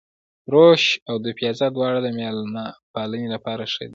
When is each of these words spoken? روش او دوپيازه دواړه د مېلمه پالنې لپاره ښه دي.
روش 0.53 0.83
او 1.09 1.15
دوپيازه 1.25 1.67
دواړه 1.75 1.99
د 2.03 2.07
مېلمه 2.19 2.65
پالنې 2.93 3.27
لپاره 3.35 3.63
ښه 3.73 3.81
دي. 3.87 3.89